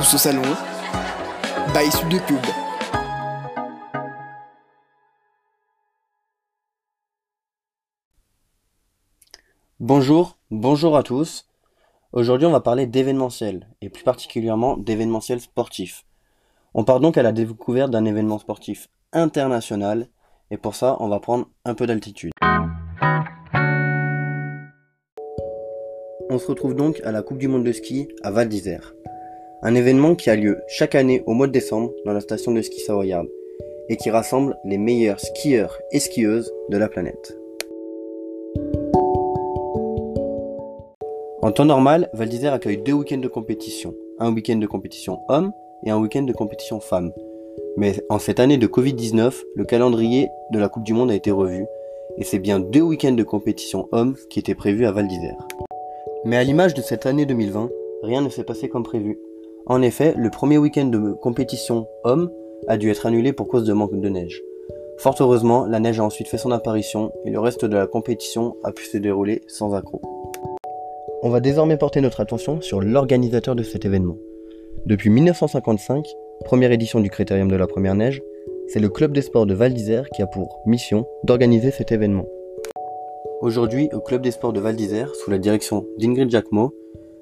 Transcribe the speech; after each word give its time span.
Tous 0.00 0.14
au 0.14 0.18
salon. 0.18 0.40
Bye 1.74 1.90
sous 1.90 2.08
de. 2.08 2.16
Bonjour, 9.78 10.38
bonjour 10.50 10.96
à 10.96 11.02
tous. 11.02 11.50
Aujourd'hui, 12.12 12.46
on 12.46 12.50
va 12.50 12.60
parler 12.60 12.86
d'événementiel, 12.86 13.68
et 13.82 13.90
plus 13.90 14.02
particulièrement 14.02 14.78
d'événementiel 14.78 15.38
sportif. 15.38 16.06
On 16.72 16.84
part 16.84 17.00
donc 17.00 17.18
à 17.18 17.22
la 17.22 17.32
découverte 17.32 17.90
d'un 17.90 18.06
événement 18.06 18.38
sportif 18.38 18.88
international, 19.12 20.08
et 20.50 20.56
pour 20.56 20.76
ça, 20.76 20.96
on 21.00 21.08
va 21.08 21.20
prendre 21.20 21.46
un 21.66 21.74
peu 21.74 21.86
d'altitude. 21.86 22.32
On 26.30 26.38
se 26.38 26.46
retrouve 26.46 26.74
donc 26.74 27.02
à 27.04 27.12
la 27.12 27.20
Coupe 27.20 27.36
du 27.36 27.48
Monde 27.48 27.64
de 27.64 27.72
ski 27.72 28.08
à 28.22 28.30
Val 28.30 28.48
d'Isère. 28.48 28.94
Un 29.62 29.74
événement 29.74 30.14
qui 30.14 30.30
a 30.30 30.36
lieu 30.36 30.62
chaque 30.68 30.94
année 30.94 31.22
au 31.26 31.34
mois 31.34 31.46
de 31.46 31.52
décembre 31.52 31.92
dans 32.06 32.14
la 32.14 32.20
station 32.20 32.52
de 32.52 32.62
ski 32.62 32.80
Savoyard 32.80 33.26
et 33.90 33.98
qui 33.98 34.08
rassemble 34.08 34.56
les 34.64 34.78
meilleurs 34.78 35.20
skieurs 35.20 35.78
et 35.92 36.00
skieuses 36.00 36.50
de 36.70 36.78
la 36.78 36.88
planète. 36.88 37.36
En 41.42 41.52
temps 41.52 41.66
normal, 41.66 42.08
Val 42.14 42.30
d'Isère 42.30 42.54
accueille 42.54 42.78
deux 42.78 42.94
week-ends 42.94 43.18
de 43.18 43.28
compétition, 43.28 43.94
un 44.18 44.32
week-end 44.32 44.56
de 44.56 44.66
compétition 44.66 45.18
homme 45.28 45.52
et 45.84 45.90
un 45.90 45.98
week-end 45.98 46.22
de 46.22 46.32
compétition 46.32 46.80
femme. 46.80 47.12
Mais 47.76 48.02
en 48.08 48.18
cette 48.18 48.40
année 48.40 48.56
de 48.56 48.66
Covid-19, 48.66 49.42
le 49.54 49.64
calendrier 49.64 50.30
de 50.52 50.58
la 50.58 50.70
Coupe 50.70 50.84
du 50.84 50.94
Monde 50.94 51.10
a 51.10 51.14
été 51.14 51.30
revu 51.30 51.66
et 52.16 52.24
c'est 52.24 52.38
bien 52.38 52.60
deux 52.60 52.80
week-ends 52.80 53.12
de 53.12 53.22
compétition 53.24 53.88
homme 53.92 54.16
qui 54.30 54.38
étaient 54.38 54.54
prévus 54.54 54.86
à 54.86 54.92
Val 54.92 55.06
d'Isère. 55.06 55.46
Mais 56.24 56.36
à 56.38 56.44
l'image 56.44 56.72
de 56.72 56.80
cette 56.80 57.04
année 57.04 57.26
2020, 57.26 57.68
rien 58.02 58.22
ne 58.22 58.30
s'est 58.30 58.44
passé 58.44 58.70
comme 58.70 58.84
prévu. 58.84 59.18
En 59.66 59.82
effet, 59.82 60.14
le 60.16 60.30
premier 60.30 60.58
week-end 60.58 60.86
de 60.86 61.12
compétition 61.12 61.86
homme 62.04 62.30
a 62.66 62.76
dû 62.76 62.90
être 62.90 63.06
annulé 63.06 63.32
pour 63.32 63.48
cause 63.48 63.64
de 63.64 63.72
manque 63.72 63.98
de 63.98 64.08
neige. 64.08 64.42
Fort 64.98 65.16
heureusement, 65.20 65.66
la 65.66 65.80
neige 65.80 66.00
a 66.00 66.04
ensuite 66.04 66.28
fait 66.28 66.38
son 66.38 66.50
apparition 66.50 67.12
et 67.24 67.30
le 67.30 67.40
reste 67.40 67.64
de 67.64 67.76
la 67.76 67.86
compétition 67.86 68.56
a 68.64 68.72
pu 68.72 68.84
se 68.84 68.98
dérouler 68.98 69.42
sans 69.48 69.74
accroc. 69.74 70.02
On 71.22 71.30
va 71.30 71.40
désormais 71.40 71.76
porter 71.76 72.00
notre 72.00 72.20
attention 72.20 72.60
sur 72.60 72.80
l'organisateur 72.80 73.54
de 73.54 73.62
cet 73.62 73.84
événement. 73.84 74.16
Depuis 74.86 75.10
1955, 75.10 76.06
première 76.44 76.72
édition 76.72 77.00
du 77.00 77.10
Critérium 77.10 77.50
de 77.50 77.56
la 77.56 77.66
Première 77.66 77.94
Neige, 77.94 78.22
c'est 78.68 78.80
le 78.80 78.88
Club 78.88 79.12
des 79.12 79.22
Sports 79.22 79.46
de 79.46 79.54
Val 79.54 79.74
d'Isère 79.74 80.08
qui 80.10 80.22
a 80.22 80.26
pour 80.26 80.60
mission 80.66 81.06
d'organiser 81.24 81.70
cet 81.70 81.92
événement. 81.92 82.24
Aujourd'hui, 83.40 83.88
au 83.92 84.00
Club 84.00 84.22
des 84.22 84.30
Sports 84.30 84.52
de 84.52 84.60
Val 84.60 84.76
d'Isère, 84.76 85.14
sous 85.14 85.30
la 85.30 85.38
direction 85.38 85.86
d'Ingrid 85.98 86.30
Jacquemot, 86.30 86.74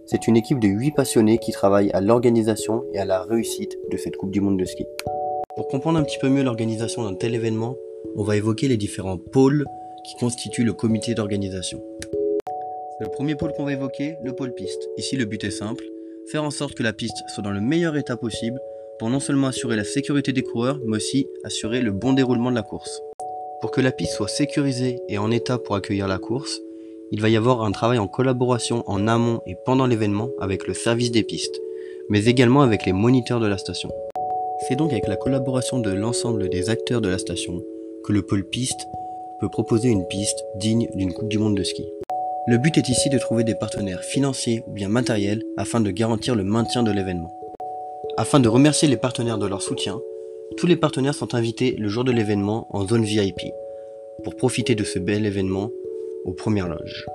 c'est 0.08 0.26
une 0.26 0.38
équipe 0.38 0.58
de 0.58 0.68
8 0.68 0.92
passionnés 0.92 1.36
qui 1.36 1.52
travaillent 1.52 1.90
à 1.90 2.00
l'organisation 2.00 2.82
et 2.94 2.98
à 2.98 3.04
la 3.04 3.22
réussite 3.22 3.76
de 3.90 3.96
cette 3.98 4.16
Coupe 4.16 4.30
du 4.30 4.40
Monde 4.40 4.58
de 4.58 4.64
ski. 4.64 4.86
Pour 5.54 5.68
comprendre 5.68 5.98
un 5.98 6.02
petit 6.02 6.18
peu 6.18 6.30
mieux 6.30 6.42
l'organisation 6.42 7.04
d'un 7.04 7.14
tel 7.14 7.34
événement, 7.34 7.76
on 8.16 8.22
va 8.22 8.36
évoquer 8.36 8.68
les 8.68 8.78
différents 8.78 9.18
pôles 9.18 9.66
qui 10.04 10.16
constituent 10.16 10.64
le 10.64 10.72
comité 10.72 11.14
d'organisation. 11.14 11.82
Le 13.00 13.08
premier 13.08 13.34
pôle 13.34 13.52
qu'on 13.52 13.66
va 13.66 13.74
évoquer, 13.74 14.16
le 14.24 14.32
pôle 14.32 14.54
piste. 14.54 14.88
Ici, 14.96 15.16
le 15.16 15.26
but 15.26 15.44
est 15.44 15.50
simple, 15.50 15.84
faire 16.32 16.42
en 16.42 16.50
sorte 16.50 16.74
que 16.74 16.82
la 16.82 16.94
piste 16.94 17.22
soit 17.28 17.42
dans 17.42 17.50
le 17.50 17.60
meilleur 17.60 17.94
état 17.96 18.16
possible 18.16 18.58
pour 18.98 19.10
non 19.10 19.20
seulement 19.20 19.48
assurer 19.48 19.76
la 19.76 19.84
sécurité 19.84 20.32
des 20.32 20.42
coureurs, 20.42 20.80
mais 20.86 20.96
aussi 20.96 21.26
assurer 21.44 21.82
le 21.82 21.92
bon 21.92 22.14
déroulement 22.14 22.50
de 22.50 22.56
la 22.56 22.62
course. 22.62 23.02
Pour 23.60 23.70
que 23.72 23.82
la 23.82 23.92
piste 23.92 24.14
soit 24.14 24.28
sécurisée 24.28 25.00
et 25.08 25.18
en 25.18 25.30
état 25.30 25.58
pour 25.58 25.74
accueillir 25.74 26.08
la 26.08 26.18
course, 26.18 26.62
il 27.10 27.20
va 27.20 27.28
y 27.28 27.36
avoir 27.36 27.62
un 27.62 27.72
travail 27.72 27.98
en 27.98 28.06
collaboration 28.06 28.84
en 28.86 29.08
amont 29.08 29.40
et 29.46 29.56
pendant 29.64 29.86
l'événement 29.86 30.28
avec 30.40 30.66
le 30.66 30.74
service 30.74 31.10
des 31.10 31.22
pistes, 31.22 31.58
mais 32.10 32.26
également 32.26 32.62
avec 32.62 32.84
les 32.84 32.92
moniteurs 32.92 33.40
de 33.40 33.46
la 33.46 33.58
station. 33.58 33.90
C'est 34.66 34.76
donc 34.76 34.92
avec 34.92 35.06
la 35.06 35.16
collaboration 35.16 35.78
de 35.78 35.90
l'ensemble 35.90 36.48
des 36.48 36.68
acteurs 36.68 37.00
de 37.00 37.08
la 37.08 37.18
station 37.18 37.62
que 38.04 38.12
le 38.12 38.22
pôle 38.22 38.44
piste 38.44 38.86
peut 39.40 39.48
proposer 39.48 39.88
une 39.88 40.06
piste 40.08 40.44
digne 40.56 40.88
d'une 40.94 41.12
Coupe 41.12 41.28
du 41.28 41.38
Monde 41.38 41.56
de 41.56 41.62
ski. 41.62 41.86
Le 42.48 42.58
but 42.58 42.76
est 42.76 42.88
ici 42.88 43.08
de 43.08 43.18
trouver 43.18 43.44
des 43.44 43.54
partenaires 43.54 44.02
financiers 44.02 44.62
ou 44.66 44.72
bien 44.72 44.88
matériels 44.88 45.42
afin 45.56 45.80
de 45.80 45.90
garantir 45.90 46.34
le 46.34 46.44
maintien 46.44 46.82
de 46.82 46.90
l'événement. 46.90 47.32
Afin 48.16 48.40
de 48.40 48.48
remercier 48.48 48.88
les 48.88 48.96
partenaires 48.96 49.38
de 49.38 49.46
leur 49.46 49.62
soutien, 49.62 50.00
tous 50.56 50.66
les 50.66 50.76
partenaires 50.76 51.14
sont 51.14 51.34
invités 51.34 51.76
le 51.78 51.88
jour 51.88 52.04
de 52.04 52.12
l'événement 52.12 52.66
en 52.70 52.86
zone 52.86 53.04
VIP 53.04 53.40
pour 54.24 54.34
profiter 54.34 54.74
de 54.74 54.84
ce 54.84 54.98
bel 54.98 55.24
événement 55.24 55.70
aux 56.24 56.32
premières 56.32 56.68
loges. 56.68 57.06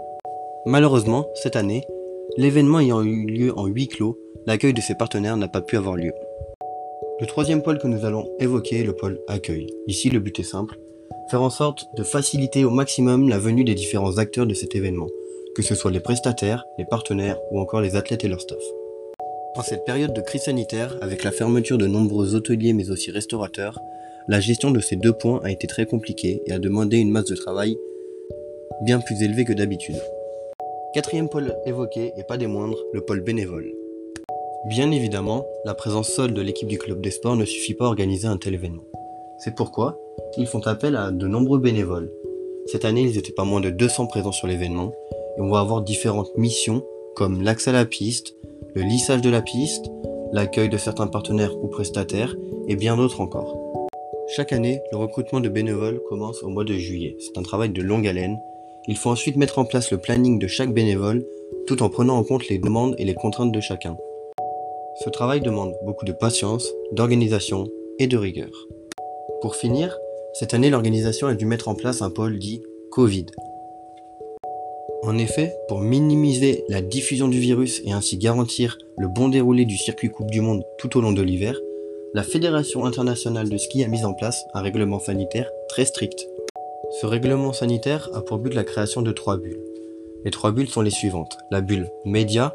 Malheureusement, 0.66 1.28
cette 1.36 1.56
année, 1.56 1.84
l'événement 2.38 2.80
ayant 2.80 3.02
eu 3.04 3.26
lieu 3.26 3.58
en 3.58 3.66
huis 3.66 3.88
clos, 3.88 4.18
l'accueil 4.46 4.74
de 4.74 4.82
ces 4.82 4.96
partenaires 4.96 5.38
n'a 5.38 5.48
pas 5.48 5.62
pu 5.62 5.78
avoir 5.78 5.96
lieu. 5.96 6.14
Le 7.20 7.28
troisième 7.28 7.62
pôle 7.62 7.80
que 7.80 7.88
nous 7.88 8.06
allons 8.06 8.28
évoquer 8.40 8.80
est 8.80 8.86
le 8.86 8.96
pôle 8.96 9.20
accueil. 9.28 9.68
Ici, 9.88 10.10
le 10.10 10.20
but 10.20 10.40
est 10.40 10.44
simple, 10.44 10.78
faire 11.30 11.42
en 11.42 11.50
sorte 11.50 11.86
de 11.96 12.04
faciliter 12.04 12.66
au 12.66 12.70
maximum 12.70 13.30
la 13.30 13.40
venue 13.40 13.64
des 13.64 13.76
différents 13.76 14.18
acteurs 14.18 14.46
de 14.46 14.54
cet 14.54 14.76
événement, 14.76 15.08
que 15.56 15.62
ce 15.62 15.76
soit 15.76 15.92
les 15.92 16.00
prestataires, 16.00 16.66
les 16.78 16.86
partenaires 16.86 17.40
ou 17.52 17.60
encore 17.60 17.82
les 17.82 17.96
athlètes 17.96 18.24
et 18.24 18.28
leur 18.28 18.42
staff. 18.42 18.64
En 19.56 19.62
cette 19.62 19.86
période 19.86 20.14
de 20.14 20.22
crise 20.22 20.44
sanitaire, 20.44 20.98
avec 21.02 21.24
la 21.24 21.32
fermeture 21.32 21.78
de 21.78 21.86
nombreux 21.86 22.34
hôteliers 22.34 22.74
mais 22.74 22.90
aussi 22.90 23.12
restaurateurs, 23.12 23.80
la 24.28 24.40
gestion 24.40 24.72
de 24.72 24.80
ces 24.80 24.96
deux 24.96 25.14
points 25.14 25.42
a 25.44 25.52
été 25.52 25.68
très 25.68 25.86
compliquée 25.86 26.42
et 26.48 26.54
a 26.54 26.60
demandé 26.60 26.98
une 26.98 27.12
masse 27.12 27.26
de 27.26 27.36
travail 27.36 27.78
bien 28.82 29.00
plus 29.00 29.22
élevée 29.24 29.46
que 29.46 29.54
d'habitude. 29.54 30.02
Quatrième 30.94 31.30
pôle 31.30 31.56
évoqué, 31.66 32.14
et 32.18 32.24
pas 32.24 32.38
des 32.38 32.48
moindres, 32.48 32.78
le 32.94 33.02
pôle 33.02 33.22
bénévole. 33.22 33.72
Bien 34.66 34.92
évidemment, 34.92 35.46
la 35.66 35.74
présence 35.74 36.10
seule 36.10 36.34
de 36.34 36.42
l'équipe 36.42 36.68
du 36.68 36.78
club 36.78 37.02
des 37.02 37.12
sports 37.12 37.36
ne 37.36 37.46
suffit 37.46 37.74
pas 37.74 37.86
à 37.86 37.90
organiser 37.90 38.28
un 38.28 38.38
tel 38.38 38.54
événement. 38.54 38.84
C'est 39.40 39.56
pourquoi 39.56 40.00
ils 40.38 40.48
font 40.48 40.66
appel 40.68 40.96
à 40.96 41.12
de 41.12 41.28
nombreux 41.28 41.60
bénévoles. 41.60 42.12
Cette 42.68 42.86
année, 42.86 43.02
ils 43.02 43.18
étaient 43.18 43.34
pas 43.34 43.44
moins 43.44 43.60
de 43.60 43.70
200 43.70 44.08
présents 44.08 44.32
sur 44.32 44.48
l'événement 44.48 44.94
et 45.38 45.42
on 45.42 45.50
va 45.50 45.60
avoir 45.60 45.82
différentes 45.82 46.36
missions 46.38 46.84
comme 47.16 47.42
l'accès 47.42 47.72
à 47.72 47.74
la 47.74 47.86
piste, 47.86 48.36
le 48.74 48.82
lissage 48.84 49.22
de 49.22 49.30
la 49.30 49.42
piste, 49.42 49.86
l'accueil 50.32 50.70
de 50.70 50.78
certains 50.78 51.08
partenaires 51.08 51.56
ou 51.58 51.68
prestataires 51.68 52.36
et 52.68 52.76
bien 52.76 52.96
d'autres 52.96 53.22
encore. 53.22 53.58
Chaque 54.36 54.54
année, 54.54 54.82
le 54.92 54.98
recrutement 54.98 55.42
de 55.42 55.50
bénévoles 55.50 56.02
commence 56.10 56.42
au 56.42 56.50
mois 56.50 56.64
de 56.64 56.74
juillet. 56.74 57.18
C'est 57.20 57.38
un 57.38 57.44
travail 57.44 57.70
de 57.70 57.82
longue 57.82 58.08
haleine. 58.08 58.40
Il 58.88 58.98
faut 58.98 59.10
ensuite 59.10 59.38
mettre 59.38 59.60
en 59.60 59.66
place 59.66 59.92
le 59.92 59.98
planning 59.98 60.40
de 60.40 60.48
chaque 60.48 60.74
bénévole 60.74 61.26
tout 61.68 61.84
en 61.84 61.90
prenant 61.90 62.18
en 62.18 62.24
compte 62.24 62.48
les 62.50 62.58
demandes 62.58 62.96
et 62.98 63.06
les 63.06 63.14
contraintes 63.14 63.52
de 63.52 63.62
chacun. 63.62 63.98
Ce 65.04 65.10
travail 65.10 65.42
demande 65.42 65.74
beaucoup 65.86 66.06
de 66.06 66.12
patience, 66.12 66.68
d'organisation 66.92 67.68
et 68.00 68.08
de 68.08 68.18
rigueur. 68.18 68.52
Pour 69.42 69.56
finir, 69.56 69.98
cette 70.34 70.54
année 70.54 70.70
l'organisation 70.70 71.28
a 71.28 71.36
dû 71.36 71.46
mettre 71.46 71.68
en 71.68 71.76
place 71.76 72.02
un 72.02 72.10
pôle 72.10 72.40
dit 72.40 72.62
Covid, 72.92 73.26
en 75.06 75.18
effet, 75.18 75.54
pour 75.68 75.82
minimiser 75.82 76.64
la 76.70 76.82
diffusion 76.82 77.28
du 77.28 77.38
virus 77.38 77.82
et 77.84 77.92
ainsi 77.92 78.18
garantir 78.18 78.78
le 78.98 79.10
bon 79.10 79.28
déroulé 79.28 79.66
du 79.66 79.76
circuit 79.76 80.10
Coupe 80.10 80.32
du 80.32 80.40
Monde 80.40 80.64
tout 80.78 80.98
au 80.98 81.02
long 81.02 81.12
de 81.12 81.22
l'hiver, 81.22 81.60
la 82.14 82.24
Fédération 82.24 82.86
internationale 82.86 83.50
de 83.50 83.58
ski 83.58 83.84
a 83.84 83.90
mis 83.90 84.06
en 84.06 84.14
place 84.14 84.46
un 84.54 84.62
règlement 84.62 85.00
sanitaire 85.00 85.52
très 85.68 85.84
strict. 85.84 86.26
Ce 87.02 87.08
règlement 87.08 87.54
sanitaire 87.54 88.08
a 88.14 88.22
pour 88.22 88.38
but 88.38 88.54
la 88.54 88.64
création 88.64 89.02
de 89.02 89.12
trois 89.12 89.38
bulles. 89.38 89.64
Les 90.26 90.30
trois 90.30 90.52
bulles 90.52 90.70
sont 90.70 90.84
les 90.84 90.92
suivantes. 90.92 91.36
La 91.50 91.62
bulle 91.62 91.90
média, 92.06 92.54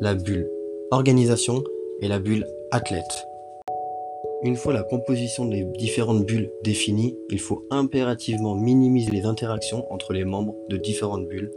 la 0.00 0.14
bulle 0.14 0.50
organisation 0.90 1.64
et 2.02 2.08
la 2.08 2.18
bulle 2.18 2.46
athlète. 2.70 3.26
Une 4.42 4.56
fois 4.56 4.74
la 4.74 4.82
composition 4.82 5.46
des 5.46 5.64
différentes 5.78 6.26
bulles 6.26 6.50
définie, 6.62 7.16
il 7.30 7.40
faut 7.40 7.64
impérativement 7.70 8.54
minimiser 8.54 9.10
les 9.10 9.24
interactions 9.24 9.90
entre 9.90 10.12
les 10.12 10.24
membres 10.26 10.54
de 10.68 10.76
différentes 10.76 11.26
bulles 11.26 11.50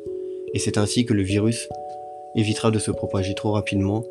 et 0.53 0.59
c'est 0.59 0.77
ainsi 0.77 1.05
que 1.05 1.13
le 1.13 1.23
virus 1.23 1.67
évitera 2.35 2.71
de 2.71 2.79
se 2.79 2.91
propager 2.91 3.35
trop 3.35 3.51
rapidement 3.51 4.03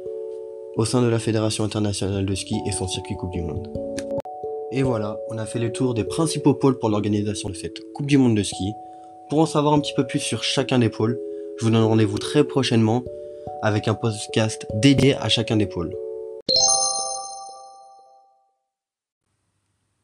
au 0.76 0.84
sein 0.84 1.00
de 1.00 1.08
la 1.08 1.18
Fédération 1.18 1.64
internationale 1.64 2.26
de 2.26 2.34
ski 2.34 2.56
et 2.66 2.72
son 2.72 2.86
circuit 2.86 3.16
Coupe 3.16 3.32
du 3.32 3.40
Monde. 3.40 3.89
Et 4.72 4.84
voilà, 4.84 5.18
on 5.28 5.38
a 5.38 5.46
fait 5.46 5.58
le 5.58 5.72
tour 5.72 5.94
des 5.94 6.04
principaux 6.04 6.54
pôles 6.54 6.78
pour 6.78 6.90
l'organisation 6.90 7.48
de 7.48 7.54
cette 7.54 7.80
Coupe 7.92 8.06
du 8.06 8.18
Monde 8.18 8.36
de 8.36 8.42
ski. 8.44 8.70
Pour 9.28 9.40
en 9.40 9.46
savoir 9.46 9.74
un 9.74 9.80
petit 9.80 9.94
peu 9.94 10.06
plus 10.06 10.20
sur 10.20 10.44
chacun 10.44 10.78
des 10.78 10.88
pôles, 10.88 11.18
je 11.58 11.64
vous 11.64 11.72
donne 11.72 11.82
rendez-vous 11.82 12.18
très 12.18 12.44
prochainement 12.44 13.02
avec 13.62 13.88
un 13.88 13.94
podcast 13.94 14.68
dédié 14.74 15.16
à 15.16 15.28
chacun 15.28 15.56
des 15.56 15.66
pôles. 15.66 15.92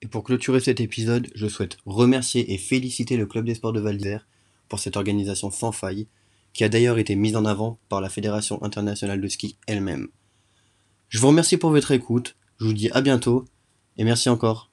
Et 0.03 0.09
pour 0.09 0.25
clôturer 0.25 0.59
cet 0.59 0.81
épisode, 0.81 1.29
je 1.37 1.47
souhaite 1.47 1.77
remercier 1.87 2.53
et 2.53 2.59
féliciter 2.59 3.17
le 3.17 3.27
Club 3.27 3.45
des 3.45 3.55
Sports 3.55 3.73
de 3.73 3.81
Val 3.81 3.97
d'Isère 3.97 4.27
pour 4.69 4.81
cette 4.81 4.97
organisation 4.97 5.53
sans 5.53 5.71
faille 5.71 6.09
qui 6.55 6.65
a 6.65 6.69
d'ailleurs 6.69 6.99
été 6.99 7.15
mise 7.15 7.37
en 7.37 7.45
avant 7.45 7.79
par 7.89 8.01
la 8.01 8.09
Fédération 8.09 8.61
internationale 8.65 9.21
de 9.21 9.29
ski 9.29 9.59
elle-même. 9.69 10.09
Je 11.09 11.21
vous 11.21 11.29
remercie 11.29 11.57
pour 11.57 11.71
votre 11.71 11.93
écoute, 11.93 12.35
je 12.59 12.65
vous 12.65 12.73
dis 12.73 12.91
à 12.91 13.01
bientôt, 13.01 13.45
et 13.99 14.05
merci 14.05 14.29
encore. 14.29 14.71